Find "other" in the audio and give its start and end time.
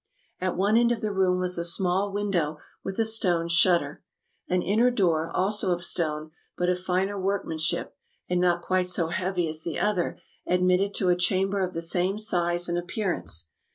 9.77-10.17